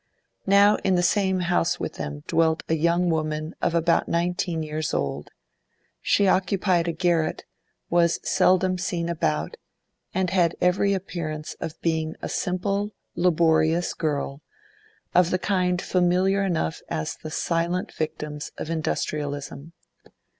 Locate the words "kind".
15.37-15.79